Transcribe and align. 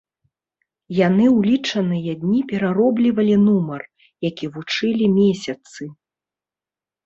Яны 1.07 1.25
ў 1.31 1.39
лічаныя 1.51 2.11
дні 2.23 2.41
перароблівалі 2.53 3.35
нумар, 3.45 3.81
які 4.29 4.45
вучылі 4.59 5.05
месяцы. 5.23 5.83